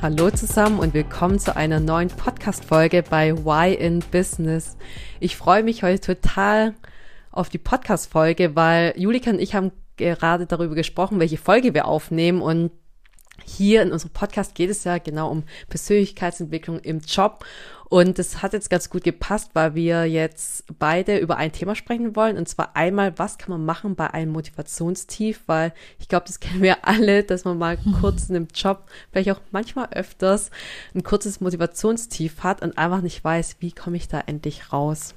[0.00, 4.76] Hallo zusammen und willkommen zu einer neuen Podcast-Folge bei Why in Business.
[5.18, 6.76] Ich freue mich heute total
[7.32, 12.42] auf die Podcast-Folge, weil Julika und ich haben gerade darüber gesprochen, welche Folge wir aufnehmen
[12.42, 12.70] und
[13.44, 17.44] hier in unserem Podcast geht es ja genau um Persönlichkeitsentwicklung im Job.
[17.88, 22.14] Und das hat jetzt ganz gut gepasst, weil wir jetzt beide über ein Thema sprechen
[22.16, 22.36] wollen.
[22.36, 25.40] Und zwar einmal, was kann man machen bei einem Motivationstief?
[25.46, 29.30] Weil ich glaube, das kennen wir alle, dass man mal kurz in einem Job, vielleicht
[29.30, 30.50] auch manchmal öfters,
[30.94, 35.14] ein kurzes Motivationstief hat und einfach nicht weiß, wie komme ich da endlich raus.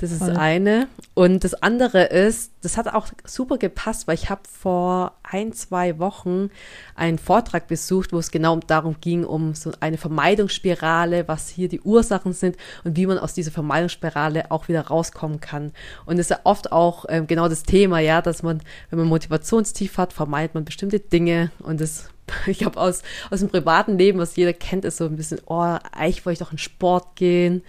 [0.00, 0.36] Das ist Voll.
[0.36, 0.88] eine.
[1.12, 5.98] Und das andere ist, das hat auch super gepasst, weil ich habe vor ein, zwei
[5.98, 6.48] Wochen
[6.94, 11.82] einen Vortrag besucht, wo es genau darum ging, um so eine Vermeidungsspirale, was hier die
[11.82, 15.72] Ursachen sind und wie man aus dieser Vermeidungsspirale auch wieder rauskommen kann.
[16.06, 19.08] Und das ist ja oft auch ähm, genau das Thema, ja, dass man, wenn man
[19.08, 22.08] Motivationstief hat, vermeidet man bestimmte Dinge und das
[22.46, 25.76] ich habe aus, aus dem privaten Leben, was jeder kennt, ist so ein bisschen, oh,
[25.92, 27.62] eigentlich wollte ich doch in Sport gehen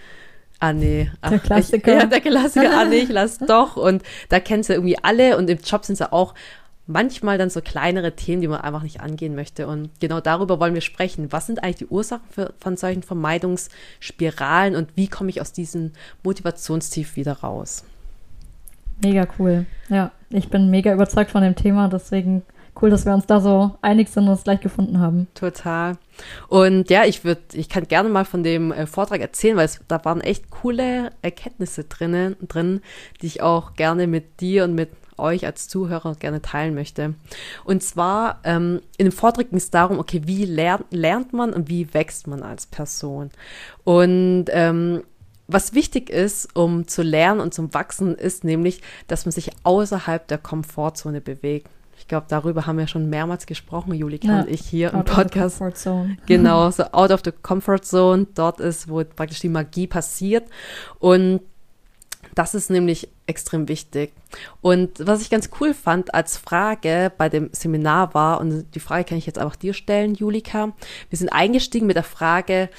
[0.61, 1.11] ah nee.
[1.19, 1.93] Ach, der Klassiker.
[1.95, 3.75] Ich, ja, der Klassiker, ah nee, ich lass doch.
[3.75, 6.33] Und da kennst du irgendwie alle und im Job sind es ja auch
[6.87, 9.67] manchmal dann so kleinere Themen, die man einfach nicht angehen möchte.
[9.67, 11.31] Und genau darüber wollen wir sprechen.
[11.31, 15.91] Was sind eigentlich die Ursachen für, von solchen Vermeidungsspiralen und wie komme ich aus diesem
[16.23, 17.83] Motivationstief wieder raus?
[19.03, 19.65] Mega cool.
[19.89, 22.43] Ja, ich bin mega überzeugt von dem Thema, deswegen
[22.79, 25.27] cool, dass wir uns da so einig sind und uns gleich gefunden haben.
[25.33, 25.97] Total.
[26.47, 29.79] Und ja, ich würde, ich kann gerne mal von dem äh, Vortrag erzählen, weil es,
[29.87, 32.81] da waren echt coole Erkenntnisse drinnen, drin,
[33.21, 37.13] die ich auch gerne mit dir und mit euch als Zuhörer gerne teilen möchte.
[37.63, 41.69] Und zwar ähm, in dem Vortrag ging es darum, okay, wie lernt, lernt man und
[41.69, 43.29] wie wächst man als Person?
[43.83, 45.03] Und ähm,
[45.47, 50.27] was wichtig ist, um zu lernen und zum Wachsen, ist nämlich, dass man sich außerhalb
[50.27, 51.69] der Komfortzone bewegt.
[52.01, 55.61] Ich glaube, darüber haben wir schon mehrmals gesprochen, Julika ja, und ich hier im Podcast.
[55.61, 56.17] Of the zone.
[56.25, 58.25] Genau, so out of the comfort zone.
[58.33, 60.49] Dort ist, wo praktisch die Magie passiert.
[60.97, 61.41] Und
[62.33, 64.13] das ist nämlich extrem wichtig.
[64.61, 69.03] Und was ich ganz cool fand als Frage bei dem Seminar war, und die Frage
[69.03, 70.73] kann ich jetzt auch dir stellen, Julika.
[71.09, 72.69] Wir sind eingestiegen mit der Frage,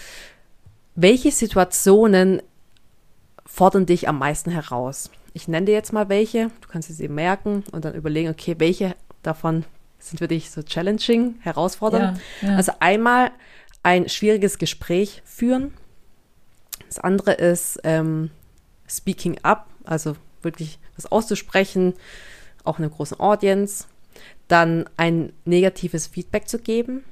[0.96, 2.42] welche Situationen
[3.46, 5.10] fordern dich am meisten heraus?
[5.32, 8.96] Ich nenne dir jetzt mal welche, du kannst sie merken und dann überlegen, okay, welche
[9.22, 9.64] davon
[10.02, 12.20] sind für dich so challenging, herausfordernd.
[12.40, 12.56] Ja, ja.
[12.56, 13.30] Also einmal
[13.82, 15.72] ein schwieriges Gespräch führen.
[16.88, 18.30] Das andere ist ähm,
[18.88, 21.94] Speaking up, also wirklich was auszusprechen,
[22.64, 23.86] auch in einer großen Audience.
[24.48, 27.04] Dann ein negatives Feedback zu geben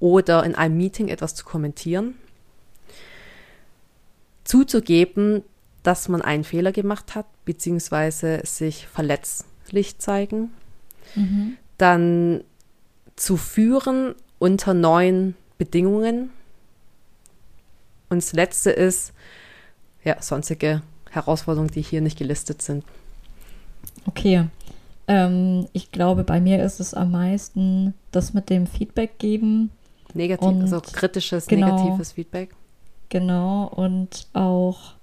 [0.00, 2.14] oder in einem Meeting etwas zu kommentieren.
[4.44, 5.42] Zuzugeben,
[5.82, 10.50] dass man einen Fehler gemacht hat, beziehungsweise sich verletzlich zeigen
[11.14, 11.56] mhm.
[11.76, 12.44] dann
[13.16, 16.30] zu führen unter neuen Bedingungen.
[18.08, 19.12] Und das letzte ist,
[20.04, 22.84] ja, sonstige Herausforderungen, die hier nicht gelistet sind.
[24.06, 24.46] Okay.
[25.06, 29.70] Ähm, ich glaube, bei mir ist es am meisten das mit dem Feedback geben.
[30.14, 32.54] Negativ, also kritisches, genau, negatives Feedback.
[33.08, 34.94] Genau, und auch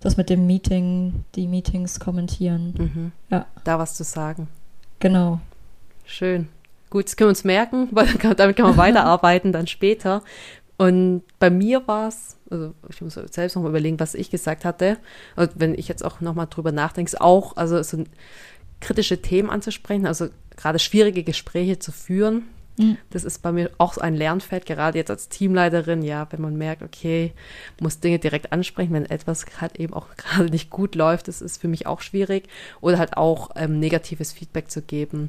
[0.00, 2.74] das mit dem Meeting, die Meetings kommentieren.
[2.76, 3.12] Mhm.
[3.28, 3.46] Ja.
[3.64, 4.48] Da was zu sagen.
[5.00, 5.40] Genau.
[6.04, 6.48] Schön.
[6.90, 8.06] Gut, das können wir uns merken, weil
[8.36, 10.22] damit kann man weiterarbeiten dann später.
[10.76, 14.64] Und bei mir war es, also ich muss selbst noch mal überlegen, was ich gesagt
[14.64, 14.98] hatte.
[15.36, 18.04] Und wenn ich jetzt auch noch mal drüber nachdenke, ist auch, also so
[18.80, 22.44] kritische Themen anzusprechen, also gerade schwierige Gespräche zu führen.
[22.80, 22.96] Mhm.
[23.10, 26.56] Das ist bei mir auch so ein Lernfeld, gerade jetzt als Teamleiterin, ja, wenn man
[26.56, 27.32] merkt, okay,
[27.78, 31.60] muss Dinge direkt ansprechen, wenn etwas halt eben auch gerade nicht gut läuft, das ist
[31.60, 32.48] für mich auch schwierig.
[32.80, 35.28] Oder halt auch ähm, negatives Feedback zu geben.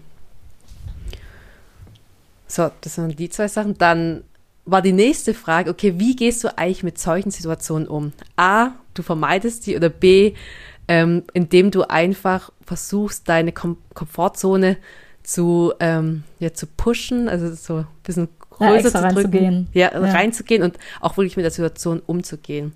[2.47, 3.77] So, das sind die zwei Sachen.
[3.77, 4.23] Dann
[4.65, 8.13] war die nächste Frage, okay, wie gehst du eigentlich mit solchen Situationen um?
[8.35, 10.33] A, du vermeidest die oder B,
[10.87, 14.81] ähm, indem du einfach versuchst, deine Kom Komfortzone zu,
[15.79, 19.67] ähm, ja, zu pushen, also so ein bisschen größer ja, zu drücken.
[19.73, 22.73] Ja, ja, reinzugehen und auch wirklich mit der Situation umzugehen.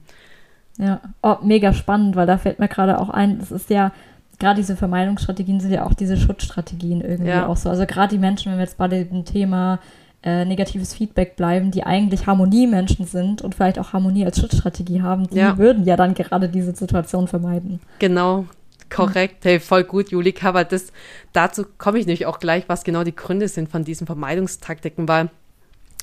[0.77, 3.92] Ja, oh, mega spannend, weil da fällt mir gerade auch ein, das ist ja
[4.39, 7.47] gerade diese Vermeidungsstrategien sind ja auch diese Schutzstrategien irgendwie ja.
[7.47, 7.69] auch so.
[7.69, 9.80] Also gerade die Menschen, wenn wir jetzt bei dem Thema
[10.24, 15.27] äh, negatives Feedback bleiben, die eigentlich Harmoniemenschen sind und vielleicht auch Harmonie als Schutzstrategie haben,
[15.27, 15.57] die ja.
[15.57, 17.80] würden ja dann gerade diese Situation vermeiden.
[18.00, 18.45] Genau,
[18.89, 19.45] korrekt.
[19.45, 20.91] Hey, voll gut, Julika, weil das,
[21.33, 25.29] dazu komme ich nämlich auch gleich, was genau die Gründe sind von diesen Vermeidungstaktiken, weil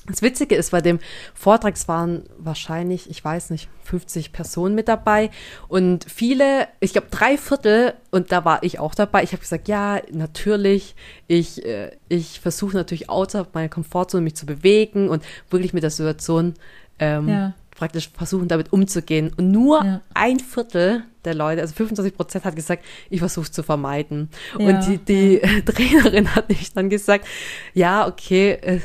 [0.05, 0.99] das Witzige ist, bei dem
[1.33, 5.29] Vortrag waren wahrscheinlich, ich weiß nicht, 50 Personen mit dabei
[5.69, 9.23] und viele, ich glaube drei Viertel, und da war ich auch dabei.
[9.23, 10.95] Ich habe gesagt, ja, natürlich,
[11.27, 15.89] ich, äh, ich versuche natürlich außerhalb meiner Komfortzone mich zu bewegen und wirklich mit der
[15.89, 16.55] Situation
[16.99, 17.53] ähm, ja.
[17.75, 19.31] Praktisch versuchen, damit umzugehen.
[19.35, 20.01] Und nur ja.
[20.13, 24.29] ein Viertel der Leute, also 25 Prozent hat gesagt, ich versuche es zu vermeiden.
[24.59, 24.67] Ja.
[24.67, 27.25] Und die, die Trainerin hat nicht dann gesagt,
[27.73, 28.79] ja, okay, äh,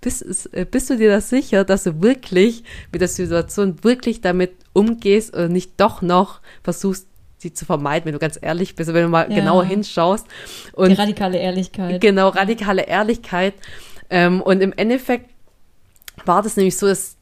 [0.00, 2.62] bist, äh, bist du dir da sicher, dass du wirklich
[2.92, 7.06] mit der Situation wirklich damit umgehst oder nicht doch noch versuchst,
[7.38, 9.36] sie zu vermeiden, wenn du ganz ehrlich bist, wenn du mal ja.
[9.36, 10.26] genauer hinschaust.
[10.72, 12.00] Und Die radikale Ehrlichkeit.
[12.00, 13.54] Genau, radikale Ehrlichkeit.
[14.08, 15.30] Ähm, und im Endeffekt
[16.24, 17.15] war das nämlich so, dass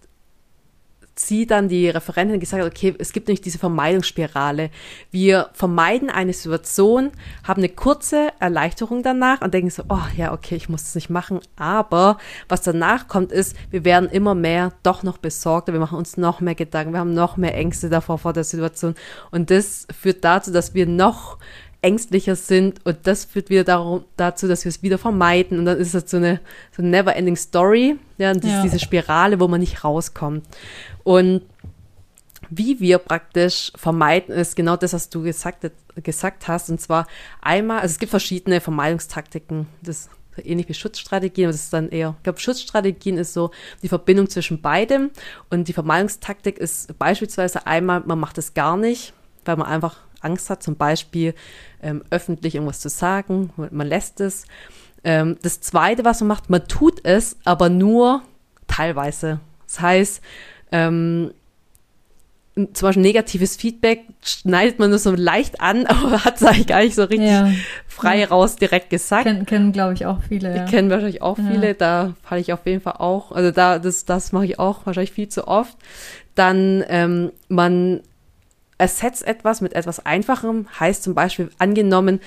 [1.17, 4.71] sie dann die Referentin gesagt hat, okay, es gibt nicht diese Vermeidungsspirale.
[5.11, 7.11] Wir vermeiden eine Situation,
[7.45, 11.11] haben eine kurze Erleichterung danach und denken so, oh ja, okay, ich muss das nicht
[11.11, 11.41] machen.
[11.57, 12.19] Aber
[12.49, 16.41] was danach kommt, ist, wir werden immer mehr doch noch besorgter, wir machen uns noch
[16.41, 18.95] mehr Gedanken, wir haben noch mehr Ängste davor vor der Situation.
[19.31, 21.39] Und das führt dazu, dass wir noch
[21.85, 25.77] ängstlicher sind und das führt wieder darum, dazu, dass wir es wieder vermeiden und dann
[25.77, 26.41] ist es so eine,
[26.75, 28.63] so eine never-ending Story, ja, und ja.
[28.63, 30.47] diese Spirale, wo man nicht rauskommt.
[31.05, 31.43] Und
[32.51, 35.71] wie wir praktisch vermeiden, ist genau das, was du gesagt,
[36.03, 36.71] gesagt hast.
[36.71, 37.07] Und zwar
[37.41, 39.67] einmal, also es gibt verschiedene Vermeidungstaktiken.
[39.83, 40.09] Das
[40.43, 43.51] ähnlich wie Schutzstrategien, aber das ist dann eher, ich glaube, Schutzstrategien ist so
[43.83, 45.11] die Verbindung zwischen beidem.
[45.51, 49.13] Und die Vermeidungstaktik ist beispielsweise einmal, man macht es gar nicht,
[49.45, 51.35] weil man einfach Angst hat, zum Beispiel
[51.83, 54.47] ähm, öffentlich irgendwas zu sagen, man lässt es.
[55.05, 58.23] Ähm, das Zweite, was man macht, man tut es, aber nur
[58.67, 59.41] teilweise.
[59.67, 60.23] Das heißt,
[60.75, 61.31] ähm,
[62.55, 66.83] zum Beispiel negatives Feedback schneidet man nur so leicht an, aber hat es eigentlich gar
[66.83, 67.49] nicht so richtig ja.
[67.87, 68.27] frei ja.
[68.27, 69.25] raus direkt gesagt.
[69.25, 70.55] Kennen, kennen glaube ich, auch viele.
[70.55, 70.65] Ja.
[70.65, 73.33] Kennen wahrscheinlich auch viele, da falle ich auf jeden Fall auch.
[73.33, 75.77] Also da, das, das mache ich auch wahrscheinlich viel zu oft.
[76.35, 78.01] Dann, ähm, man
[78.79, 82.21] ersetzt etwas mit etwas Einfacherem, heißt zum Beispiel angenommen,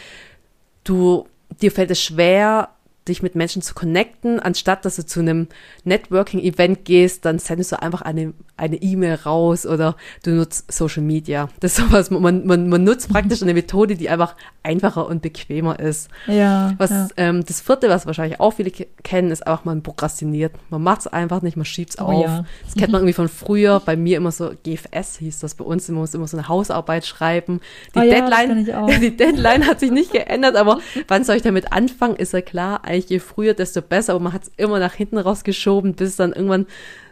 [0.85, 1.27] du,
[1.61, 2.69] dir fällt es schwer,
[3.07, 5.47] dich mit Menschen zu connecten, anstatt dass du zu einem
[5.83, 11.47] Networking-Event gehst, dann sendest du einfach eine eine E-Mail raus oder du nutzt Social Media.
[11.59, 15.79] Das ist sowas, man, man, man nutzt praktisch eine Methode, die einfach einfacher und bequemer
[15.79, 16.09] ist.
[16.25, 16.73] Ja.
[16.77, 17.07] Was, ja.
[17.17, 20.53] Ähm, das vierte, was wahrscheinlich auch viele kennen, ist einfach, man prokrastiniert.
[20.69, 22.25] Man macht es einfach nicht, man schiebt es oh, auf.
[22.25, 22.45] Ja.
[22.65, 23.79] Das kennt man irgendwie von früher.
[23.79, 27.05] Bei mir immer so, GFS hieß das bei uns, man muss immer so eine Hausarbeit
[27.05, 27.61] schreiben.
[27.93, 28.65] Die, oh, Deadline,
[29.01, 32.81] die Deadline hat sich nicht geändert, aber wann soll ich damit anfangen, ist ja klar.
[32.97, 36.33] Eigentlich je früher, desto besser, aber man hat es immer nach hinten rausgeschoben, bis dann
[36.33, 36.65] irgendwann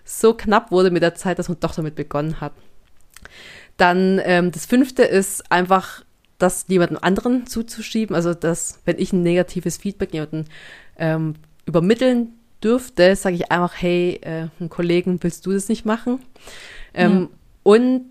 [0.04, 2.54] so knapp wurde mit der Zeit, dass man doch damit begonnen hat.
[3.78, 6.04] Dann ähm, das fünfte ist einfach,
[6.38, 8.16] das jemandem anderen zuzuschieben.
[8.16, 10.46] Also, dass, wenn ich ein negatives Feedback jemandem
[10.98, 11.36] ähm,
[11.66, 12.34] übermitteln
[12.64, 16.20] dürfte, sage ich einfach, hey, äh, einen Kollegen, willst du das nicht machen?
[16.94, 17.38] Ähm, ja.
[17.64, 18.06] Und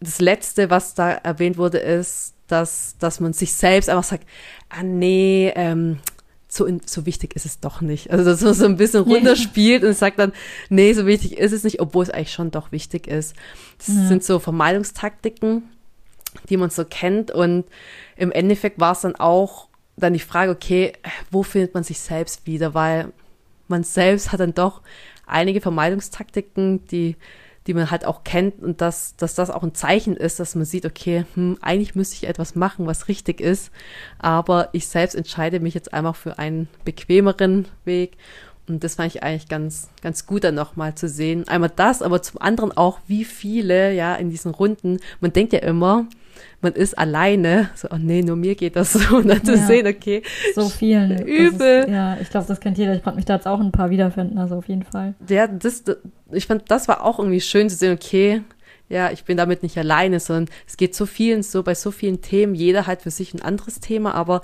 [0.00, 4.26] das Letzte, was da erwähnt wurde, ist, dass, dass man sich selbst einfach sagt,
[4.68, 5.98] ah nee, ähm,
[6.52, 8.10] so, in, so wichtig ist es doch nicht.
[8.10, 10.32] Also, dass man so ein bisschen runterspielt und sagt dann,
[10.68, 13.36] nee, so wichtig ist es nicht, obwohl es eigentlich schon doch wichtig ist.
[13.78, 14.08] Das ja.
[14.08, 15.62] sind so Vermeidungstaktiken,
[16.48, 17.30] die man so kennt.
[17.30, 17.66] Und
[18.16, 20.92] im Endeffekt war es dann auch dann die Frage, okay,
[21.30, 22.74] wo findet man sich selbst wieder?
[22.74, 23.12] Weil
[23.68, 24.82] man selbst hat dann doch
[25.26, 27.16] einige Vermeidungstaktiken, die
[27.66, 30.64] die man halt auch kennt und dass, dass das auch ein Zeichen ist, dass man
[30.64, 33.70] sieht, okay, hm, eigentlich müsste ich etwas machen, was richtig ist,
[34.18, 38.16] aber ich selbst entscheide mich jetzt einfach für einen bequemeren Weg
[38.70, 41.48] und das fand ich eigentlich ganz, ganz gut dann nochmal zu sehen.
[41.48, 45.58] Einmal das, aber zum anderen auch, wie viele, ja, in diesen Runden, man denkt ja
[45.58, 46.06] immer,
[46.60, 49.56] man ist alleine, so, oh nee, nur mir geht das so, und dann ja, zu
[49.56, 50.22] sehen, okay.
[50.54, 51.26] So vielen.
[51.26, 51.80] Übel.
[51.80, 52.94] Ist, ja, ich glaube, das kennt jeder.
[52.94, 55.14] Ich konnte mich da jetzt auch ein paar wiederfinden, also auf jeden Fall.
[55.28, 55.84] Ja, das,
[56.30, 58.42] ich fand, das war auch irgendwie schön zu sehen, okay,
[58.88, 62.20] ja, ich bin damit nicht alleine, sondern es geht so vielen so, bei so vielen
[62.22, 64.42] Themen, jeder hat für sich ein anderes Thema, aber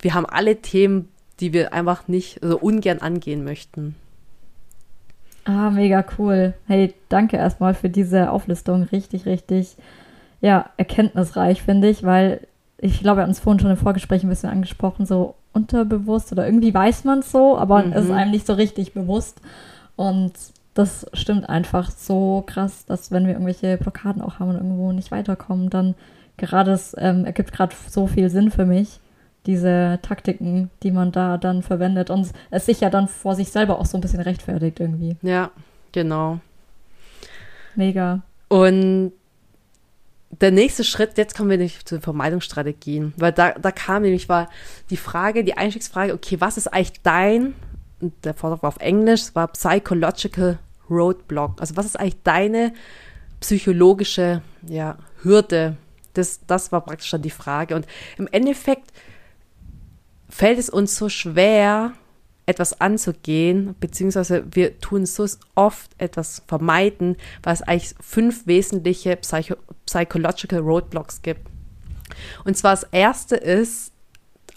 [0.00, 1.08] wir haben alle Themen,
[1.40, 3.94] die wir einfach nicht, so also ungern angehen möchten.
[5.44, 6.54] Ah, mega cool.
[6.66, 8.82] Hey, danke erstmal für diese Auflistung.
[8.82, 9.76] Richtig, richtig
[10.40, 12.46] ja, erkenntnisreich, finde ich, weil
[12.78, 16.46] ich glaube, wir hatten es vorhin schon im Vorgespräch ein bisschen angesprochen, so unterbewusst oder
[16.46, 17.92] irgendwie weiß man es so, aber mhm.
[17.92, 19.40] es ist einem nicht so richtig bewusst.
[19.96, 20.32] Und
[20.74, 25.10] das stimmt einfach so krass, dass wenn wir irgendwelche Blockaden auch haben und irgendwo nicht
[25.10, 25.96] weiterkommen, dann
[26.36, 29.00] gerade es ähm, ergibt gerade so viel Sinn für mich,
[29.46, 33.80] diese Taktiken, die man da dann verwendet und es sich ja dann vor sich selber
[33.80, 35.16] auch so ein bisschen rechtfertigt irgendwie.
[35.22, 35.50] Ja,
[35.90, 36.38] genau.
[37.74, 38.20] Mega.
[38.48, 39.12] Und
[40.30, 44.28] der nächste Schritt, jetzt kommen wir nämlich zu den Vermeidungsstrategien, weil da, da kam nämlich
[44.28, 44.48] war
[44.90, 47.54] die Frage, die Einstiegsfrage, okay, was ist eigentlich dein,
[48.00, 50.58] der Vortrag war auf Englisch, war Psychological
[50.90, 52.72] Roadblock, also was ist eigentlich deine
[53.40, 55.76] psychologische ja, Hürde?
[56.14, 57.76] Das, das war praktisch dann die Frage.
[57.76, 58.92] Und im Endeffekt
[60.28, 61.92] fällt es uns so schwer,
[62.48, 69.56] etwas anzugehen, beziehungsweise wir tun so oft etwas vermeiden, weil es eigentlich fünf wesentliche Psycho
[69.84, 71.42] Psychological Roadblocks gibt.
[72.44, 73.92] Und zwar das erste ist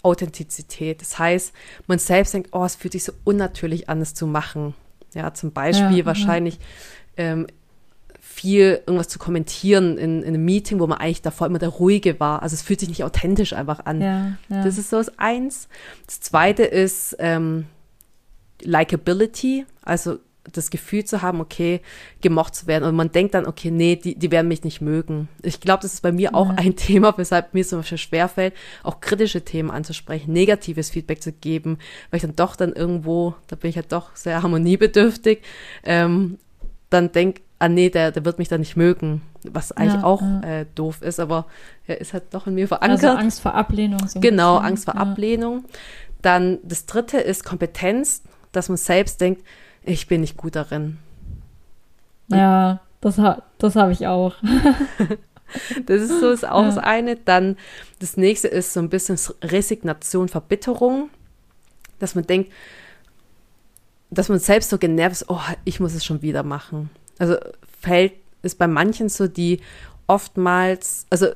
[0.02, 1.02] Authentizität.
[1.02, 1.52] Das heißt,
[1.86, 4.74] man selbst denkt, oh, es fühlt sich so unnatürlich an, es zu machen.
[5.14, 6.58] Ja, zum Beispiel ja, wahrscheinlich
[7.18, 7.46] ähm,
[8.20, 12.18] viel irgendwas zu kommentieren in, in, einem Meeting, wo man eigentlich davor immer der Ruhige
[12.18, 12.42] war.
[12.42, 14.00] Also es fühlt sich nicht authentisch einfach an.
[14.00, 14.32] Ja.
[14.48, 15.68] Das ist so das Eins.
[16.06, 17.66] Das Zweite ist ähm,
[18.64, 20.18] Likability, also
[20.52, 21.80] das Gefühl zu haben, okay,
[22.20, 22.84] gemocht zu werden.
[22.84, 25.28] Und man denkt dann, okay, nee, die, die werden mich nicht mögen.
[25.42, 26.56] Ich glaube, das ist bei mir auch ja.
[26.56, 31.78] ein Thema, weshalb mir zum Beispiel schwerfällt, auch kritische Themen anzusprechen, negatives Feedback zu geben,
[32.10, 35.42] weil ich dann doch dann irgendwo, da bin ich halt doch sehr harmoniebedürftig,
[35.84, 36.38] ähm,
[36.90, 40.20] dann denke, ah nee, der, der wird mich dann nicht mögen, was eigentlich ja, auch
[40.20, 40.40] ja.
[40.42, 41.46] Äh, doof ist, aber
[41.86, 43.04] er ist halt doch in mir verankert.
[43.04, 44.08] Also Angst vor Ablehnung.
[44.08, 44.66] So genau, bisschen.
[44.66, 44.96] Angst vor.
[44.96, 45.64] Ablehnung.
[46.22, 49.44] Dann das dritte ist Kompetenz, dass man selbst denkt,
[49.82, 50.98] ich bin nicht gut darin.
[52.28, 53.20] Ja, das,
[53.58, 54.34] das habe ich auch.
[55.86, 57.16] das ist so ist auch das eine.
[57.16, 57.56] Dann
[57.98, 61.10] das nächste ist so ein bisschen Resignation, Verbitterung,
[61.98, 62.52] dass man denkt,
[64.10, 66.90] dass man selbst so genervt ist, oh, ich muss es schon wieder machen
[67.22, 67.36] also
[67.80, 69.60] fällt ist bei manchen so, die
[70.08, 71.28] oftmals, also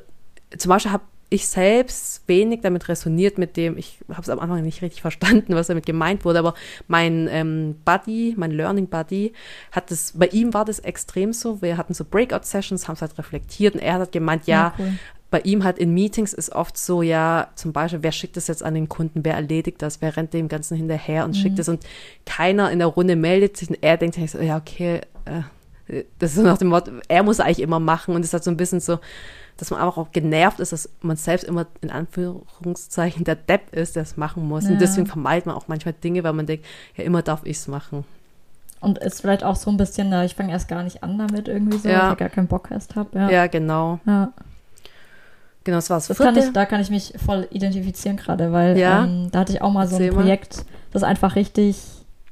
[0.58, 4.62] zum Beispiel habe ich selbst wenig damit resoniert mit dem, ich habe es am Anfang
[4.62, 6.54] nicht richtig verstanden, was damit gemeint wurde, aber
[6.86, 9.32] mein ähm, Buddy, mein Learning Buddy,
[9.72, 13.18] hat das, bei ihm war das extrem so, wir hatten so Breakout-Sessions, haben es halt
[13.18, 14.92] reflektiert und er hat gemeint, ja, ja cool.
[15.30, 18.62] bei ihm halt in Meetings ist oft so, ja, zum Beispiel, wer schickt das jetzt
[18.62, 21.40] an den Kunden, wer erledigt das, wer rennt dem Ganzen hinterher und mhm.
[21.40, 21.84] schickt es und
[22.24, 25.42] keiner in der Runde meldet sich und er denkt sich so, ja, okay, äh,
[26.18, 28.50] das ist so nach dem Wort, er muss eigentlich immer machen und es hat so
[28.50, 28.98] ein bisschen so,
[29.56, 33.96] dass man einfach auch genervt ist, dass man selbst immer in Anführungszeichen der Depp ist,
[33.96, 34.64] der es machen muss.
[34.64, 34.70] Ja.
[34.70, 36.64] Und deswegen vermeidet man auch manchmal Dinge, weil man denkt,
[36.96, 38.04] ja, immer darf ich es machen.
[38.80, 41.78] Und ist vielleicht auch so ein bisschen, ich fange erst gar nicht an damit irgendwie
[41.78, 42.04] so, ja.
[42.04, 43.18] weil ich gar keinen Bock erst habe.
[43.18, 43.30] Ja.
[43.30, 43.98] ja, genau.
[44.06, 44.32] Ja.
[45.64, 46.06] Genau, das war's.
[46.06, 49.62] Das kann ich, da kann ich mich voll identifizieren gerade, weil ähm, da hatte ich
[49.62, 51.82] auch mal so ein Projekt, das einfach richtig,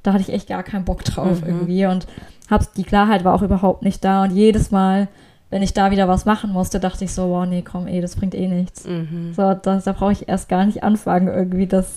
[0.05, 1.49] da hatte ich echt gar keinen Bock drauf mhm.
[1.49, 2.07] irgendwie und
[2.49, 5.09] hab's, die Klarheit war auch überhaupt nicht da und jedes Mal,
[5.55, 8.17] wenn ich da wieder was machen musste, dachte ich so, wow, nee, komm, ey, das
[8.17, 8.89] bringt eh nichts.
[8.89, 9.35] Mhm.
[9.37, 11.95] So, das, da brauche ich erst gar nicht anfangen, irgendwie das,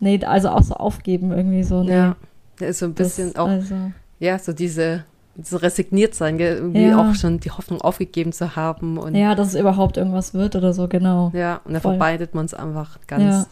[0.00, 1.82] nee, also auch so aufgeben, irgendwie so.
[1.82, 2.16] Nee, ja,
[2.60, 3.74] ist so ein bisschen das, auch, also,
[4.18, 5.04] ja, so diese,
[5.42, 6.56] so resigniert sein, gell?
[6.56, 7.00] irgendwie ja.
[7.00, 8.98] auch schon die Hoffnung aufgegeben zu haben.
[8.98, 11.30] Und, ja, dass es überhaupt irgendwas wird oder so, genau.
[11.32, 13.48] Ja, und da verbeitet man es einfach ganz.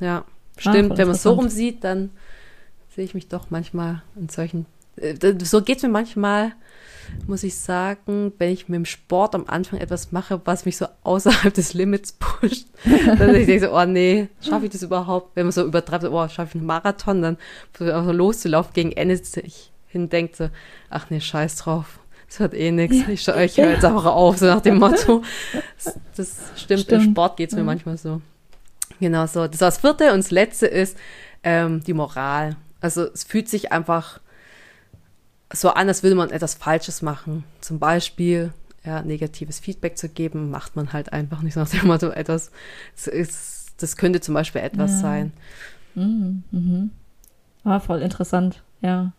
[0.00, 0.24] Ja, ja
[0.56, 0.92] stimmt.
[0.92, 2.08] Ah, Wenn man es so rum sieht, dann
[2.96, 4.64] sehe ich mich doch manchmal in solchen
[4.96, 6.52] äh, so geht es mir manchmal,
[7.26, 10.86] muss ich sagen, wenn ich mit dem Sport am Anfang etwas mache, was mich so
[11.02, 15.36] außerhalb des Limits pusht, ich denke so, oh nee, schaffe ich das überhaupt?
[15.36, 17.36] Wenn man so übertreibt, oh, schaffe ich einen Marathon, dann
[17.78, 20.50] so loszulaufen gegen Ende sich hin denkt so,
[20.90, 22.00] ach nee, scheiß drauf.
[22.28, 22.96] Das wird eh nichts.
[22.98, 23.08] Ja.
[23.08, 25.22] Ich, ich höre jetzt einfach auf, so nach dem Motto.
[25.52, 27.66] Das, das stimmt, stimmt, im Sport geht es mir ja.
[27.66, 28.20] manchmal so.
[28.98, 29.46] Genau so.
[29.46, 30.96] Das war das vierte und das letzte ist
[31.44, 32.56] ähm, die Moral.
[32.80, 34.20] Also es fühlt sich einfach
[35.54, 37.44] so an, als würde man etwas Falsches machen.
[37.60, 38.52] Zum Beispiel
[38.84, 42.50] ja, negatives Feedback zu geben, macht man halt einfach nicht nach dem Motto etwas.
[42.94, 44.98] Das, ist, das könnte zum Beispiel etwas ja.
[44.98, 45.32] sein.
[45.94, 46.42] Mhm.
[46.50, 46.90] Mhm.
[47.62, 49.12] War voll interessant, ja.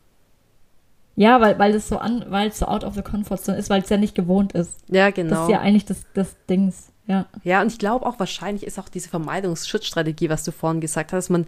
[1.15, 3.69] Ja, weil, weil es so an, weil es so out of the comfort zone ist,
[3.69, 4.73] weil es ja nicht gewohnt ist.
[4.89, 5.31] Ja, genau.
[5.31, 7.25] Das ist ja eigentlich das, das Dings, ja.
[7.43, 11.29] Ja, und ich glaube auch wahrscheinlich ist auch diese Vermeidungsschutzstrategie, was du vorhin gesagt hast,
[11.29, 11.47] man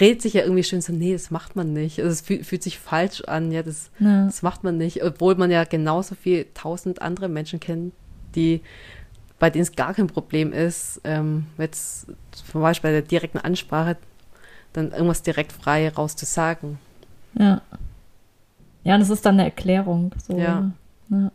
[0.00, 1.98] redet sich ja irgendwie schön so, nee, das macht man nicht.
[1.98, 4.26] Also es fühlt, fühlt sich falsch an, ja das, ja.
[4.26, 5.02] das macht man nicht.
[5.02, 7.92] Obwohl man ja genauso viel tausend andere Menschen kennt,
[8.34, 8.60] die,
[9.38, 13.96] bei denen es gar kein Problem ist, ähm, jetzt zum Beispiel bei der direkten Ansprache
[14.72, 16.78] dann irgendwas direkt frei raus zu sagen.
[17.38, 17.62] Ja.
[18.84, 20.12] Ja, und das ist dann eine Erklärung.
[20.26, 20.38] So.
[20.38, 20.70] Ja.
[21.10, 21.30] ja.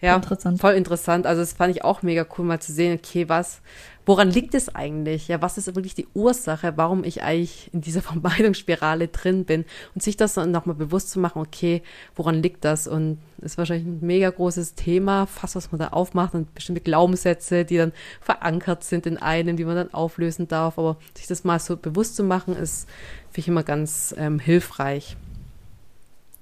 [0.00, 0.60] Ja, interessant.
[0.60, 1.26] voll interessant.
[1.26, 3.62] Also das fand ich auch mega cool, mal zu sehen, okay, was,
[4.06, 5.28] woran liegt es eigentlich?
[5.28, 9.64] Ja, was ist wirklich die Ursache, warum ich eigentlich in dieser Vermeidungsspirale drin bin?
[9.94, 11.82] Und sich das dann nochmal bewusst zu machen, okay,
[12.14, 12.86] woran liegt das?
[12.86, 17.64] Und ist wahrscheinlich ein mega großes Thema, fast was man da aufmacht und bestimmte Glaubenssätze,
[17.64, 20.78] die dann verankert sind in einem, die man dann auflösen darf.
[20.78, 22.88] Aber sich das mal so bewusst zu machen, ist,
[23.26, 25.16] finde ich immer ganz ähm, hilfreich.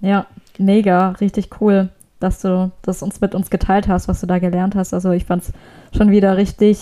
[0.01, 0.27] Ja,
[0.59, 4.75] mega, richtig cool, dass du das uns mit uns geteilt hast, was du da gelernt
[4.75, 4.93] hast.
[4.93, 5.53] Also ich fand es
[5.97, 6.79] schon wieder richtig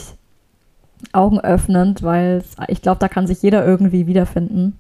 [1.13, 4.79] augenöffnend, weil ich glaube, da kann sich jeder irgendwie wiederfinden.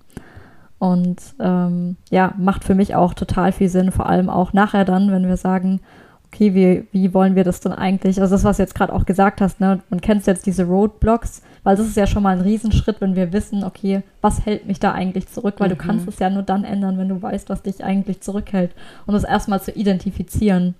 [0.78, 5.10] Und ähm, ja, macht für mich auch total viel Sinn, vor allem auch nachher dann,
[5.10, 5.80] wenn wir sagen,
[6.26, 8.20] okay, wie, wie wollen wir das denn eigentlich?
[8.20, 11.42] Also das, was du jetzt gerade auch gesagt hast, ne, man kennt jetzt diese Roadblocks,
[11.64, 14.80] weil das ist ja schon mal ein Riesenschritt, wenn wir wissen, okay, was hält mich
[14.80, 15.56] da eigentlich zurück?
[15.58, 15.72] Weil mhm.
[15.72, 18.70] du kannst es ja nur dann ändern, wenn du weißt, was dich eigentlich zurückhält.
[19.06, 20.74] Und das erstmal zu identifizieren,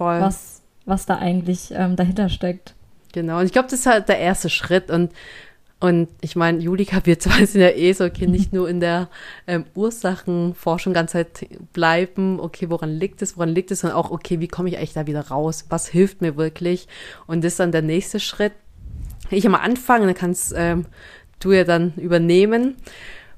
[0.00, 0.18] Voll.
[0.22, 2.74] Was, was da eigentlich ähm, dahinter steckt.
[3.12, 4.90] Genau, und ich glaube, das ist halt der erste Schritt.
[4.90, 5.12] Und,
[5.80, 9.08] und ich meine, Julika, wir zwei sind ja eh so, okay, nicht nur in der
[9.46, 14.40] ähm, Ursachenforschung ganz Zeit bleiben, okay, woran liegt es, woran liegt es, sondern auch, okay,
[14.40, 15.66] wie komme ich eigentlich da wieder raus?
[15.68, 16.88] Was hilft mir wirklich?
[17.26, 18.52] Und das ist dann der nächste Schritt.
[19.30, 20.86] Ich mal anfangen, dann kannst ähm,
[21.38, 22.76] du ja dann übernehmen.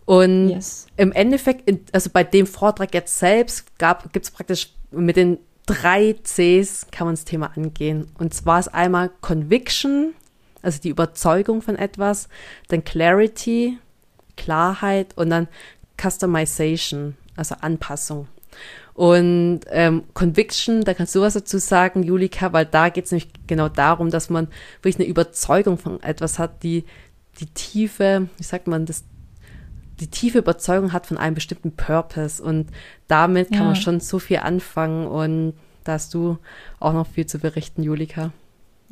[0.05, 0.87] Und yes.
[0.97, 3.67] im Endeffekt, also bei dem Vortrag jetzt selbst
[4.12, 8.07] gibt es praktisch mit den drei Cs kann man das Thema angehen.
[8.19, 10.14] Und zwar ist einmal Conviction,
[10.62, 12.28] also die Überzeugung von etwas,
[12.69, 13.78] dann Clarity,
[14.37, 15.49] Klarheit und dann
[16.00, 18.28] Customization, also Anpassung.
[18.95, 23.31] Und ähm, Conviction, da kannst du was dazu sagen, Julika, weil da geht es nämlich
[23.47, 24.49] genau darum, dass man
[24.83, 26.85] wirklich eine Überzeugung von etwas hat, die
[27.40, 29.04] die tiefe, wie sagt man, das
[30.03, 32.69] die tiefe Überzeugung hat von einem bestimmten Purpose und
[33.07, 33.65] damit kann ja.
[33.67, 35.55] man schon so viel anfangen und
[35.85, 36.39] da hast du
[36.81, 38.33] auch noch viel zu berichten, Julika.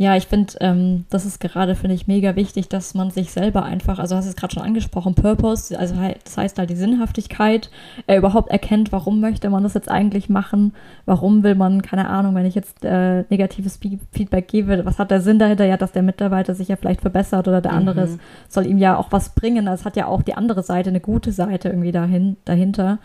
[0.00, 3.64] Ja, ich finde, ähm, das ist gerade, finde ich, mega wichtig, dass man sich selber
[3.64, 7.70] einfach, also hast du es gerade schon angesprochen, Purpose, also das heißt halt die Sinnhaftigkeit,
[8.06, 10.72] er überhaupt erkennt, warum möchte man das jetzt eigentlich machen,
[11.04, 13.78] warum will man, keine Ahnung, wenn ich jetzt äh, negatives
[14.10, 15.66] Feedback gebe, was hat der Sinn dahinter?
[15.66, 18.20] Ja, dass der Mitarbeiter sich ja vielleicht verbessert oder der andere mhm.
[18.48, 19.66] soll ihm ja auch was bringen.
[19.66, 23.00] Das hat ja auch die andere Seite, eine gute Seite irgendwie dahin, dahinter.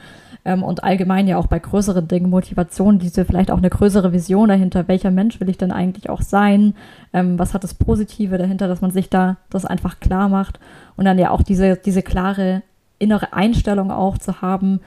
[0.46, 4.48] Ähm, und allgemein ja auch bei größeren Dingen, Motivation, diese vielleicht auch eine größere Vision
[4.48, 6.76] dahinter, welcher Mensch will ich denn eigentlich auch sein?
[7.14, 10.60] Ähm, was hat das Positive dahinter, dass man sich da das einfach klar macht
[10.96, 12.64] und dann ja auch diese, diese klare
[13.00, 14.80] innere Einstellung auch zu haben,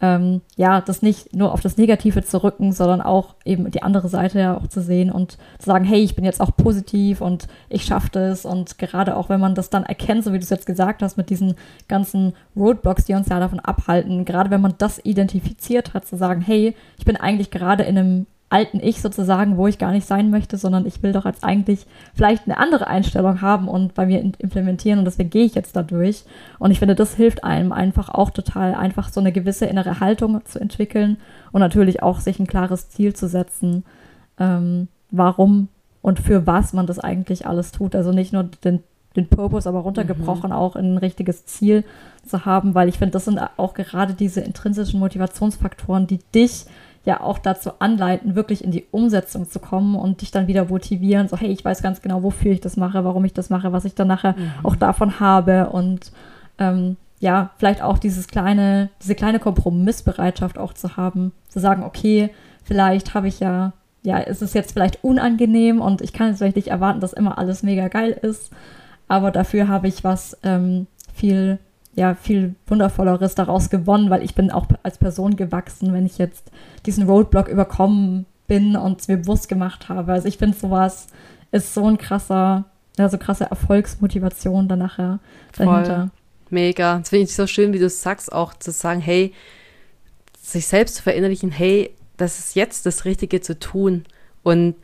[0.00, 4.08] ähm, ja, das nicht nur auf das Negative zu rücken, sondern auch eben die andere
[4.08, 7.46] Seite ja auch zu sehen und zu sagen, hey, ich bin jetzt auch positiv und
[7.68, 8.44] ich schaffe das.
[8.44, 11.16] Und gerade auch wenn man das dann erkennt, so wie du es jetzt gesagt hast,
[11.16, 11.54] mit diesen
[11.88, 16.40] ganzen Roadblocks, die uns ja davon abhalten, gerade wenn man das identifiziert hat, zu sagen,
[16.40, 20.30] hey, ich bin eigentlich gerade in einem alten Ich sozusagen, wo ich gar nicht sein
[20.30, 24.20] möchte, sondern ich will doch jetzt eigentlich vielleicht eine andere Einstellung haben und bei mir
[24.20, 26.24] implementieren und deswegen gehe ich jetzt da durch.
[26.60, 30.40] Und ich finde, das hilft einem einfach auch total, einfach so eine gewisse innere Haltung
[30.44, 31.16] zu entwickeln
[31.50, 33.84] und natürlich auch sich ein klares Ziel zu setzen,
[34.38, 35.66] ähm, warum
[36.00, 37.96] und für was man das eigentlich alles tut.
[37.96, 38.84] Also nicht nur den,
[39.16, 40.56] den Purpose, aber runtergebrochen mhm.
[40.56, 41.82] auch in ein richtiges Ziel
[42.24, 46.66] zu haben, weil ich finde, das sind auch gerade diese intrinsischen Motivationsfaktoren, die dich
[47.04, 51.28] ja auch dazu anleiten, wirklich in die Umsetzung zu kommen und dich dann wieder motivieren,
[51.28, 53.84] so hey, ich weiß ganz genau, wofür ich das mache, warum ich das mache, was
[53.84, 54.52] ich dann nachher mhm.
[54.62, 56.12] auch davon habe und
[56.58, 62.30] ähm, ja, vielleicht auch dieses kleine, diese kleine Kompromissbereitschaft auch zu haben, zu sagen, okay,
[62.62, 66.56] vielleicht habe ich ja, ja, ist es jetzt vielleicht unangenehm und ich kann jetzt vielleicht
[66.56, 68.50] nicht erwarten, dass immer alles mega geil ist,
[69.08, 71.58] aber dafür habe ich was ähm, viel
[71.96, 76.50] ja viel wundervolleres daraus gewonnen, weil ich bin auch als Person gewachsen, wenn ich jetzt
[76.86, 80.12] diesen Roadblock überkommen bin und es mir bewusst gemacht habe.
[80.12, 81.06] Also ich finde sowas
[81.50, 82.64] ist so ein krasser,
[82.98, 85.20] ja, so krasse Erfolgsmotivation dann nachher
[85.56, 85.96] dahinter.
[85.96, 86.10] Voll.
[86.50, 86.98] Mega.
[86.98, 89.32] Das finde ich so schön, wie du es sagst, auch zu sagen, hey,
[90.40, 94.04] sich selbst zu verinnerlichen, hey, das ist jetzt das Richtige zu tun.
[94.42, 94.74] Und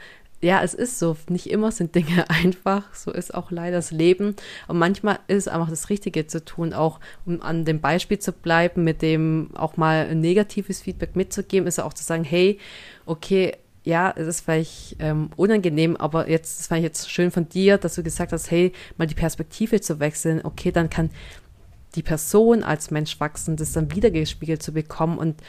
[0.43, 1.17] ja, es ist so.
[1.29, 2.95] Nicht immer sind Dinge einfach.
[2.95, 4.37] So ist auch leider das Leben.
[4.69, 8.85] Und manchmal ist einfach das Richtige zu tun, auch um an dem Beispiel zu bleiben,
[8.85, 12.59] mit dem auch mal negatives Feedback mitzugeben, ist auch zu sagen, hey,
[13.07, 17.49] okay, ja, es ist vielleicht ähm, unangenehm, aber jetzt, das fand ich jetzt schön von
[17.49, 20.43] dir, dass du gesagt hast, hey, mal die Perspektive zu wechseln.
[20.45, 21.11] Okay, dann kann
[21.95, 25.43] die Person als Mensch wachsen, das dann wiedergespiegelt zu bekommen und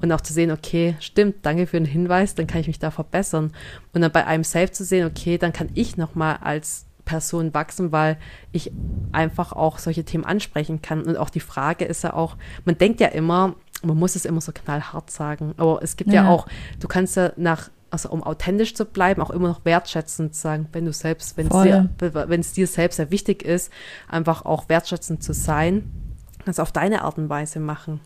[0.00, 2.90] und auch zu sehen, okay, stimmt, danke für den Hinweis, dann kann ich mich da
[2.90, 3.52] verbessern.
[3.92, 7.92] Und dann bei einem selbst zu sehen, okay, dann kann ich nochmal als Person wachsen,
[7.92, 8.18] weil
[8.52, 8.72] ich
[9.12, 11.02] einfach auch solche Themen ansprechen kann.
[11.02, 14.40] Und auch die Frage ist ja auch, man denkt ja immer, man muss es immer
[14.40, 16.46] so knallhart sagen, aber es gibt ja, ja auch,
[16.80, 20.66] du kannst ja nach also um authentisch zu bleiben, auch immer noch wertschätzend zu sagen,
[20.72, 23.72] wenn du selbst, wenn es dir, wenn es dir selbst sehr wichtig ist,
[24.08, 25.84] einfach auch wertschätzend zu sein,
[26.44, 28.00] das auf deine Art und Weise machen.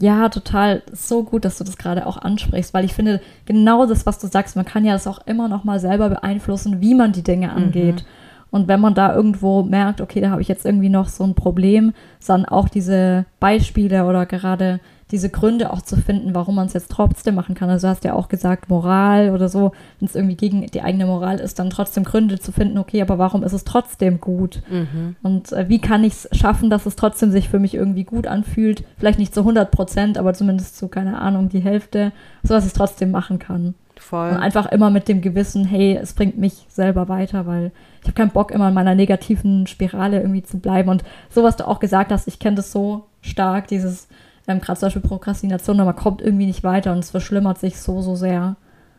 [0.00, 0.82] Ja, total.
[0.92, 4.26] So gut, dass du das gerade auch ansprichst, weil ich finde, genau das, was du
[4.26, 7.52] sagst, man kann ja das auch immer noch mal selber beeinflussen, wie man die Dinge
[7.52, 7.96] angeht.
[7.96, 8.06] Mhm.
[8.50, 11.36] Und wenn man da irgendwo merkt, okay, da habe ich jetzt irgendwie noch so ein
[11.36, 11.92] Problem,
[12.26, 16.90] dann auch diese Beispiele oder gerade diese Gründe auch zu finden, warum man es jetzt
[16.90, 17.70] trotzdem machen kann.
[17.70, 21.06] Also du hast ja auch gesagt, Moral oder so, wenn es irgendwie gegen die eigene
[21.06, 24.62] Moral ist, dann trotzdem Gründe zu finden, okay, aber warum ist es trotzdem gut?
[24.70, 25.16] Mhm.
[25.22, 28.26] Und äh, wie kann ich es schaffen, dass es trotzdem sich für mich irgendwie gut
[28.26, 28.84] anfühlt?
[28.98, 32.72] Vielleicht nicht zu 100 Prozent, aber zumindest zu, keine Ahnung, die Hälfte, so dass ich
[32.72, 33.74] es trotzdem machen kann.
[33.98, 34.30] Voll.
[34.30, 37.70] Und einfach immer mit dem Gewissen, hey, es bringt mich selber weiter, weil
[38.00, 40.88] ich habe keinen Bock, immer in meiner negativen Spirale irgendwie zu bleiben.
[40.88, 44.08] Und so, was du auch gesagt hast, ich kenne das so stark, dieses,
[44.46, 47.78] ähm, gerade zum Beispiel Prokrastination, aber man kommt irgendwie nicht weiter und es verschlimmert sich
[47.78, 48.56] so, so sehr.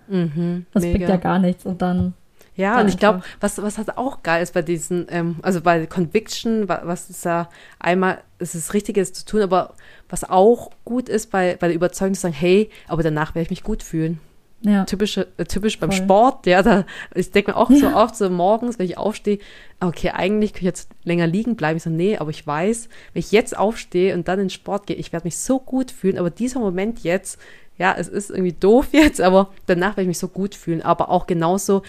[0.08, 0.98] Mhm, das mega.
[0.98, 2.14] bringt ja gar nichts und dann.
[2.56, 5.86] Ja, und ich glaube, was, was halt auch geil ist bei diesen, ähm, also bei
[5.86, 7.50] Conviction, was ist ja
[7.80, 9.74] einmal, es ist Richtiges zu tun, aber
[10.10, 13.50] was auch gut ist bei, bei der Überzeugung zu sagen, hey, aber danach werde ich
[13.50, 14.20] mich gut fühlen.
[14.64, 14.86] Ja.
[14.86, 17.78] Typisch, äh, typisch beim Sport, ja, da, ich denke mir auch ja.
[17.78, 19.40] so oft so morgens, wenn ich aufstehe,
[19.80, 21.78] okay, eigentlich könnte ich jetzt länger liegen bleiben.
[21.78, 24.86] Ich so, nee, aber ich weiß, wenn ich jetzt aufstehe und dann in den Sport
[24.86, 27.40] gehe, ich werde mich so gut fühlen, aber dieser Moment jetzt,
[27.80, 30.84] ja, es ist irgendwie doof jetzt, aber danach werde ich mich so gut fühlen.
[30.84, 31.82] Aber auch genauso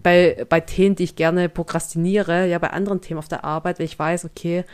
[0.00, 3.86] bei, bei Themen, die ich gerne prokrastiniere, ja, bei anderen Themen auf der Arbeit, wenn
[3.86, 4.64] ich weiß, okay,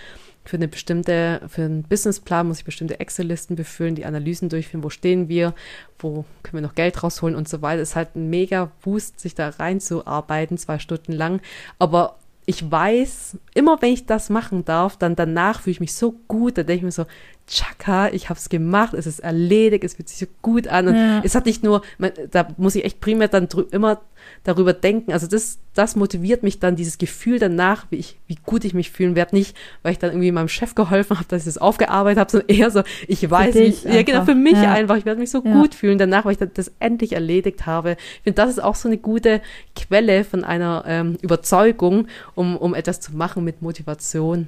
[0.44, 4.90] für eine bestimmte, für einen Businessplan muss ich bestimmte Excel-Listen befüllen, die Analysen durchführen, wo
[4.90, 5.54] stehen wir,
[5.98, 7.82] wo können wir noch Geld rausholen und so weiter.
[7.82, 11.40] Es ist halt ein mega Boost, sich da reinzuarbeiten, zwei Stunden lang.
[11.78, 16.12] Aber ich weiß, immer wenn ich das machen darf, dann danach fühle ich mich so
[16.26, 17.06] gut, da denke ich mir so,
[17.50, 20.86] Chaka, ich habe es gemacht, es ist erledigt, es fühlt sich so gut an.
[20.86, 21.20] Und ja.
[21.24, 21.82] es hat nicht nur,
[22.30, 24.00] da muss ich echt primär dann immer
[24.44, 25.12] darüber denken.
[25.12, 28.92] Also das, das motiviert mich dann, dieses Gefühl danach, wie, ich, wie gut ich mich
[28.92, 29.34] fühlen werde.
[29.34, 32.48] Nicht, weil ich dann irgendwie meinem Chef geholfen habe, dass ich das aufgearbeitet habe, sondern
[32.56, 34.72] eher so, ich weiß nicht, ja genau, für mich ja.
[34.72, 34.96] einfach.
[34.96, 35.52] Ich werde mich so ja.
[35.52, 37.96] gut fühlen danach, weil ich das endlich erledigt habe.
[38.18, 39.40] Ich finde, das ist auch so eine gute
[39.74, 44.46] Quelle von einer ähm, Überzeugung, um, um etwas zu machen mit Motivation.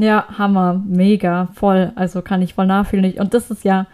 [0.00, 1.92] Ja, Hammer, mega, voll.
[1.94, 3.12] Also kann ich voll nachfühlen.
[3.18, 3.86] Und das ist ja,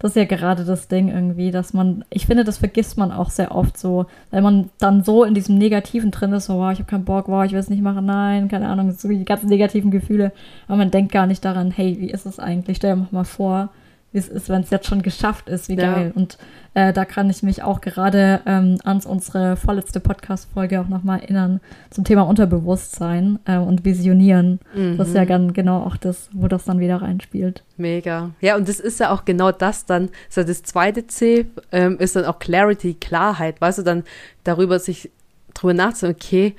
[0.00, 3.30] das ist ja gerade das Ding irgendwie, dass man, ich finde, das vergisst man auch
[3.30, 6.80] sehr oft so, weil man dann so in diesem Negativen drin ist, so, wow, ich
[6.80, 9.48] habe keinen Bock, wow, ich will es nicht machen, nein, keine Ahnung, so die ganzen
[9.48, 10.32] negativen Gefühle,
[10.66, 12.78] aber man denkt gar nicht daran, hey, wie ist es eigentlich?
[12.78, 13.68] Stell dir mal vor,
[14.12, 15.94] wie es ist, wenn es jetzt schon geschafft ist, wie ja.
[15.94, 16.12] geil.
[16.14, 16.38] Und
[16.74, 21.60] äh, da kann ich mich auch gerade ähm, an unsere vorletzte Podcast-Folge auch nochmal erinnern
[21.90, 24.60] zum Thema Unterbewusstsein äh, und Visionieren.
[24.74, 24.98] Mhm.
[24.98, 27.64] Das ist ja ganz genau auch das, wo das dann wieder reinspielt.
[27.76, 28.30] Mega.
[28.40, 32.14] Ja, und das ist ja auch genau das dann, so das zweite C ähm, ist
[32.14, 34.04] dann auch Clarity, Klarheit, weißt du, dann
[34.44, 35.10] darüber sich
[35.54, 36.56] drüber nachzudenken, okay,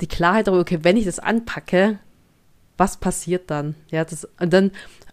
[0.00, 1.98] die Klarheit darüber, okay, wenn ich das anpacke,
[2.76, 3.74] was passiert dann?
[3.90, 4.70] Ja, das, und dann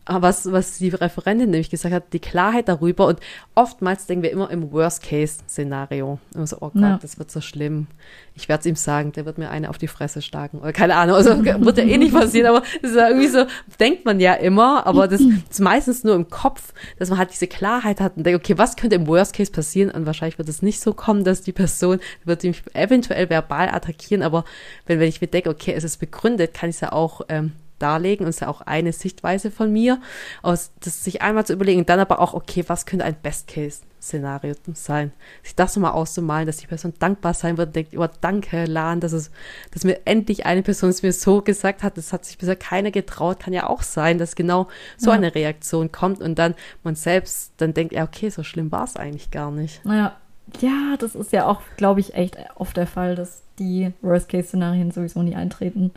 [0.07, 3.07] was, was die Referentin nämlich gesagt hat, die Klarheit darüber.
[3.07, 3.19] Und
[3.55, 6.19] oftmals denken wir immer im Worst-Case-Szenario.
[6.33, 6.99] Immer so, oh Gott, ja.
[7.01, 7.87] das wird so schlimm.
[8.35, 10.59] Ich werde es ihm sagen, der wird mir eine auf die Fresse schlagen.
[10.59, 13.45] Oder keine Ahnung, also wird ja eh nicht passieren, aber das ist ja irgendwie so,
[13.79, 17.47] denkt man ja immer, aber das ist meistens nur im Kopf, dass man halt diese
[17.47, 19.89] Klarheit hat und denkt, okay, was könnte im Worst-Case passieren?
[19.89, 24.21] Und wahrscheinlich wird es nicht so kommen, dass die Person wird mich eventuell verbal attackieren,
[24.21, 24.45] aber
[24.85, 27.53] wenn, wenn ich mir denke, okay, es ist begründet, kann ich es ja auch ähm,
[27.79, 29.99] darlegen und ist ja auch eine Sichtweise von mir,
[30.41, 35.11] aus das sich einmal zu überlegen, dann aber auch, okay, was könnte ein Best-Case-Szenario sein?
[35.43, 38.99] Sich das nochmal auszumalen, dass die Person dankbar sein wird und denkt, oh, danke, Lan,
[38.99, 39.31] dass es,
[39.71, 42.91] dass mir endlich eine Person es mir so gesagt hat, das hat sich bisher keiner
[42.91, 45.15] getraut, kann ja auch sein, dass genau so ja.
[45.15, 48.95] eine Reaktion kommt und dann man selbst dann denkt, ja, okay, so schlimm war es
[48.95, 49.83] eigentlich gar nicht.
[49.85, 50.15] Naja,
[50.59, 55.23] ja, das ist ja auch, glaube ich, echt oft der Fall, dass die Worst-Case-Szenarien sowieso
[55.23, 55.91] nie eintreten.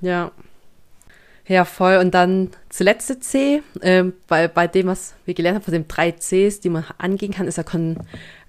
[0.00, 0.32] Ja,
[1.48, 1.96] ja, voll.
[1.98, 6.12] Und dann zuletzt C, äh, bei, bei dem, was wir gelernt haben, von den drei
[6.12, 7.98] Cs, die man angehen kann, ist ja Con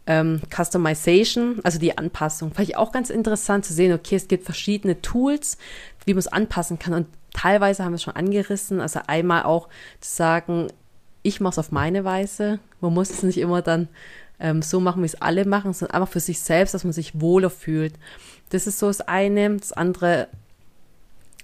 [0.07, 2.53] ähm, Customization, also die Anpassung.
[2.53, 5.57] Fand ich auch ganz interessant zu sehen, okay, es gibt verschiedene Tools,
[6.05, 6.93] wie man es anpassen kann.
[6.93, 8.79] Und teilweise haben wir es schon angerissen.
[8.79, 9.67] Also einmal auch
[9.99, 10.67] zu sagen,
[11.21, 12.59] ich mache es auf meine Weise.
[12.79, 13.89] Man muss es nicht immer dann
[14.39, 17.19] ähm, so machen, wie es alle machen, sondern einfach für sich selbst, dass man sich
[17.19, 17.93] wohler fühlt.
[18.49, 19.57] Das ist so das eine.
[19.57, 20.29] Das andere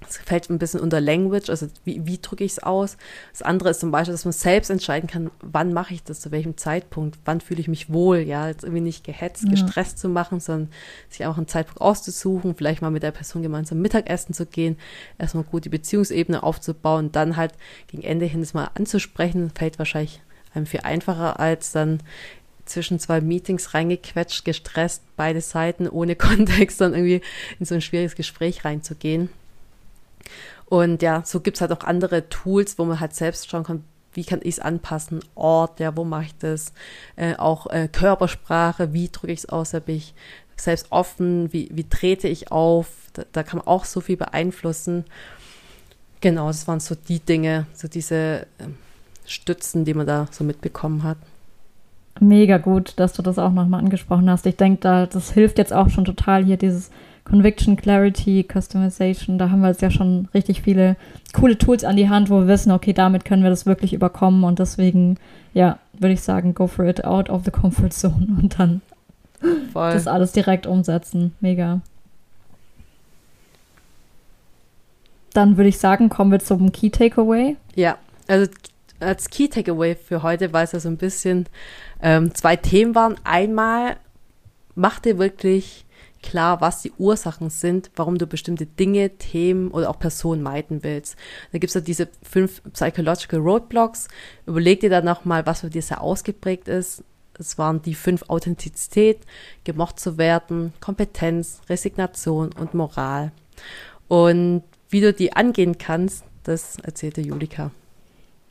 [0.05, 2.97] das fällt ein bisschen unter Language, also wie, wie drücke ich es aus.
[3.31, 6.31] Das andere ist zum Beispiel, dass man selbst entscheiden kann, wann mache ich das, zu
[6.31, 9.51] welchem Zeitpunkt, wann fühle ich mich wohl, ja, jetzt irgendwie nicht gehetzt, ja.
[9.51, 10.69] gestresst zu machen, sondern
[11.09, 14.77] sich auch einen Zeitpunkt auszusuchen, vielleicht mal mit der Person gemeinsam Mittagessen zu gehen,
[15.17, 17.53] erstmal gut die Beziehungsebene aufzubauen, dann halt
[17.87, 20.21] gegen Ende hin das mal anzusprechen, fällt wahrscheinlich
[20.53, 21.99] einem viel einfacher als dann
[22.65, 27.21] zwischen zwei Meetings reingequetscht, gestresst, beide Seiten ohne Kontext dann irgendwie
[27.59, 29.29] in so ein schwieriges Gespräch reinzugehen.
[30.65, 33.83] Und ja, so gibt es halt auch andere Tools, wo man halt selbst schauen kann,
[34.13, 36.73] wie kann ich es anpassen, Ort, ja, wo mache ich das,
[37.15, 40.13] äh, auch äh, Körpersprache, wie drücke ich es aus, bin ich
[40.55, 45.05] selbst offen, wie, wie trete ich auf, da, da, kann man auch so viel beeinflussen.
[46.21, 48.15] Genau, das waren so die Dinge, so diese
[48.57, 48.67] äh,
[49.25, 51.17] Stützen, die man da so mitbekommen hat.
[52.19, 54.45] Mega gut, dass du das auch nochmal angesprochen hast.
[54.45, 56.91] Ich denke, da, das hilft jetzt auch schon total hier, dieses
[57.25, 59.37] Conviction, Clarity, Customization.
[59.37, 60.97] Da haben wir jetzt ja schon richtig viele
[61.33, 64.43] coole Tools an die Hand, wo wir wissen, okay, damit können wir das wirklich überkommen.
[64.43, 65.17] Und deswegen,
[65.53, 68.81] ja, würde ich sagen, go for it, out of the comfort zone und dann
[69.71, 69.93] Voll.
[69.93, 71.33] das alles direkt umsetzen.
[71.39, 71.81] Mega.
[75.33, 77.55] Dann würde ich sagen, kommen wir zum Key Takeaway.
[77.75, 78.51] Ja, also
[78.99, 81.47] als Key Takeaway für heute, weil es ja so ein bisschen
[82.01, 83.15] ähm, zwei Themen waren.
[83.23, 83.97] Einmal,
[84.75, 85.85] mach dir wirklich
[86.23, 91.15] klar, was die Ursachen sind, warum du bestimmte Dinge, Themen oder auch Personen meiden willst.
[91.51, 94.07] Da gibt es ja diese fünf Psychological Roadblocks.
[94.47, 97.03] Überleg dir dann nochmal, was für dir sehr ausgeprägt ist.
[97.37, 99.21] Es waren die fünf Authentizität,
[99.63, 103.31] gemocht zu werden, Kompetenz, Resignation und Moral.
[104.07, 107.71] Und wie du die angehen kannst, das erzählte Julika.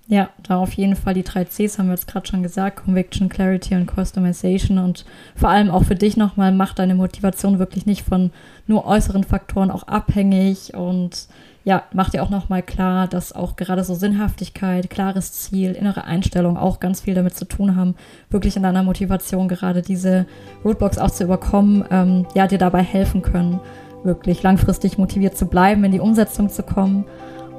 [0.08, 3.28] Ja, da auf jeden Fall die drei Cs haben wir jetzt gerade schon gesagt, Conviction,
[3.28, 4.78] Clarity und Customization.
[4.78, 5.04] Und
[5.36, 8.32] vor allem auch für dich nochmal, mach deine Motivation wirklich nicht von
[8.66, 10.74] nur äußeren Faktoren auch abhängig.
[10.74, 11.28] Und
[11.64, 16.56] ja, mach dir auch nochmal klar, dass auch gerade so Sinnhaftigkeit, klares Ziel, innere Einstellung
[16.56, 17.94] auch ganz viel damit zu tun haben,
[18.28, 20.26] wirklich in deiner Motivation gerade diese
[20.64, 23.60] Roadblocks auch zu überkommen, ähm, ja, dir dabei helfen können,
[24.02, 27.04] wirklich langfristig motiviert zu bleiben, in die Umsetzung zu kommen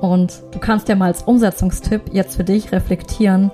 [0.03, 3.51] und du kannst ja mal als Umsetzungstipp jetzt für dich reflektieren,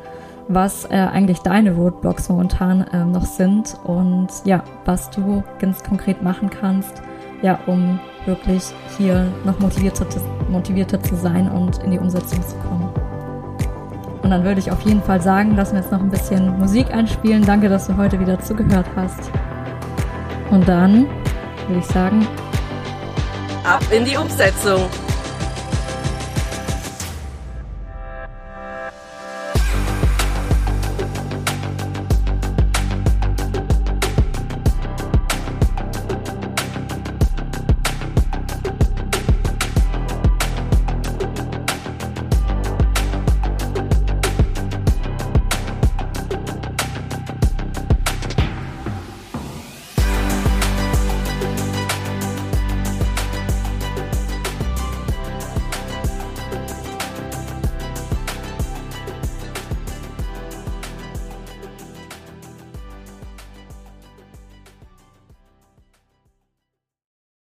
[0.47, 6.23] was äh, eigentlich deine Roadblocks momentan äh, noch sind und ja, was du ganz konkret
[6.23, 7.03] machen kannst,
[7.43, 8.63] ja, um wirklich
[8.97, 10.07] hier noch motivierter,
[10.49, 12.89] motivierter zu sein und in die Umsetzung zu kommen.
[14.23, 16.91] Und dann würde ich auf jeden Fall sagen, lassen wir jetzt noch ein bisschen Musik
[16.91, 17.45] einspielen.
[17.45, 19.29] Danke, dass du heute wieder zugehört hast.
[20.49, 21.05] Und dann
[21.67, 22.27] würde ich sagen,
[23.63, 24.81] ab in die Umsetzung.